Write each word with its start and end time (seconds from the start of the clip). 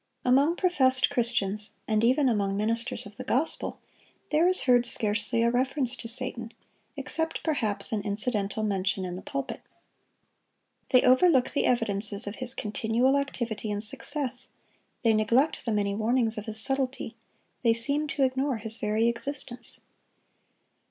Among 0.25 0.55
professed 0.55 1.11
Christians, 1.11 1.75
and 1.87 2.03
even 2.03 2.27
among 2.27 2.57
ministers 2.57 3.05
of 3.05 3.17
the 3.17 3.23
gospel, 3.23 3.79
there 4.31 4.47
is 4.47 4.61
heard 4.61 4.87
scarcely 4.87 5.43
a 5.43 5.51
reference 5.51 5.95
to 5.97 6.07
Satan, 6.07 6.53
except 6.97 7.43
perhaps 7.43 7.91
an 7.91 8.01
incidental 8.01 8.63
mention 8.63 9.05
in 9.05 9.15
the 9.15 9.21
pulpit. 9.21 9.61
They 10.89 11.03
overlook 11.03 11.51
the 11.51 11.67
evidences 11.67 12.25
of 12.25 12.37
his 12.37 12.55
continual 12.55 13.15
activity 13.15 13.69
and 13.69 13.83
success; 13.83 14.47
they 15.03 15.13
neglect 15.13 15.65
the 15.67 15.71
many 15.71 15.93
warnings 15.93 16.35
of 16.35 16.47
his 16.47 16.59
subtlety; 16.59 17.15
they 17.61 17.75
seem 17.75 18.07
to 18.07 18.23
ignore 18.23 18.57
his 18.57 18.77
very 18.79 19.07
existence. 19.07 19.81